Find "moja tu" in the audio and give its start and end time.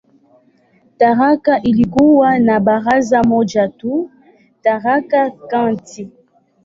3.23-4.09